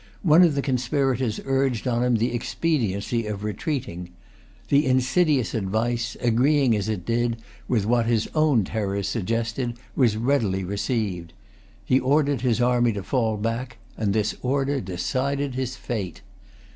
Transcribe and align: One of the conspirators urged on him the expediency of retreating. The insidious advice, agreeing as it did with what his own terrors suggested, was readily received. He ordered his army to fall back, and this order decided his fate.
One 0.23 0.41
of 0.41 0.55
the 0.55 0.63
conspirators 0.63 1.39
urged 1.45 1.87
on 1.87 2.01
him 2.03 2.15
the 2.15 2.33
expediency 2.33 3.27
of 3.27 3.43
retreating. 3.43 4.09
The 4.69 4.87
insidious 4.87 5.53
advice, 5.53 6.17
agreeing 6.19 6.75
as 6.75 6.89
it 6.89 7.05
did 7.05 7.37
with 7.67 7.85
what 7.85 8.07
his 8.07 8.27
own 8.33 8.63
terrors 8.63 9.07
suggested, 9.07 9.77
was 9.95 10.17
readily 10.17 10.63
received. 10.63 11.33
He 11.85 11.99
ordered 11.99 12.41
his 12.41 12.59
army 12.59 12.93
to 12.93 13.03
fall 13.03 13.37
back, 13.37 13.77
and 13.95 14.11
this 14.11 14.33
order 14.41 14.81
decided 14.81 15.53
his 15.53 15.75
fate. 15.75 16.23